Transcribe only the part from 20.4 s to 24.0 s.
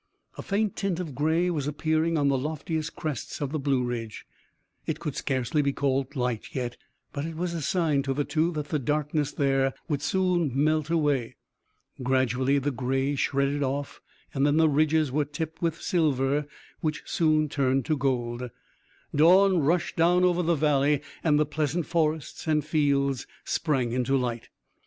the valley and the pleasant forests and fields sprang